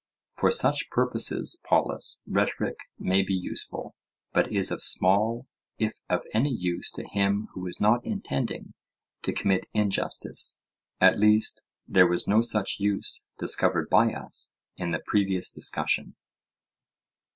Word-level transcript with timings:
For 0.33 0.49
such 0.49 0.89
purposes, 0.89 1.61
Polus, 1.63 2.19
rhetoric 2.25 2.79
may 2.97 3.21
be 3.21 3.35
useful, 3.35 3.95
but 4.33 4.51
is 4.51 4.71
of 4.71 4.81
small 4.81 5.47
if 5.77 5.99
of 6.09 6.23
any 6.33 6.51
use 6.51 6.89
to 6.93 7.07
him 7.07 7.49
who 7.53 7.67
is 7.67 7.79
not 7.79 8.03
intending 8.03 8.73
to 9.21 9.31
commit 9.31 9.67
injustice; 9.75 10.57
at 10.99 11.19
least, 11.19 11.61
there 11.87 12.07
was 12.07 12.27
no 12.27 12.41
such 12.41 12.79
use 12.79 13.23
discovered 13.37 13.91
by 13.91 14.11
us 14.11 14.53
in 14.75 14.89
the 14.89 15.03
previous 15.05 15.51
discussion. 15.51 16.15